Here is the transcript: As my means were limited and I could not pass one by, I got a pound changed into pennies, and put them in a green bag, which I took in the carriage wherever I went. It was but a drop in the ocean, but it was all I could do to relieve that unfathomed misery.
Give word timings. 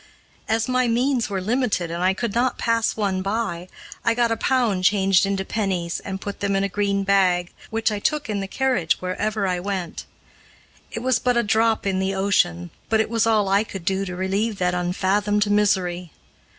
As 0.49 0.67
my 0.67 0.87
means 0.87 1.29
were 1.29 1.39
limited 1.39 1.91
and 1.91 2.01
I 2.01 2.15
could 2.15 2.33
not 2.33 2.57
pass 2.57 2.97
one 2.97 3.21
by, 3.21 3.67
I 4.03 4.15
got 4.15 4.31
a 4.31 4.35
pound 4.35 4.83
changed 4.83 5.27
into 5.27 5.45
pennies, 5.45 5.99
and 5.99 6.19
put 6.19 6.39
them 6.39 6.55
in 6.55 6.63
a 6.63 6.69
green 6.69 7.03
bag, 7.03 7.51
which 7.69 7.91
I 7.91 7.99
took 7.99 8.27
in 8.27 8.39
the 8.39 8.47
carriage 8.47 8.95
wherever 8.99 9.45
I 9.47 9.59
went. 9.59 10.05
It 10.91 11.01
was 11.01 11.19
but 11.19 11.37
a 11.37 11.43
drop 11.43 11.85
in 11.85 11.99
the 11.99 12.15
ocean, 12.15 12.71
but 12.89 12.99
it 12.99 13.11
was 13.11 13.27
all 13.27 13.47
I 13.47 13.63
could 13.63 13.85
do 13.85 14.03
to 14.05 14.15
relieve 14.15 14.57
that 14.57 14.73
unfathomed 14.73 15.47
misery. 15.51 16.11